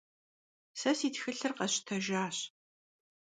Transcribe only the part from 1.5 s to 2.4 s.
khesştejjaş.